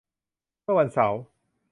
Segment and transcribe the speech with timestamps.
[0.63, 1.19] เมื่อวันเสาร์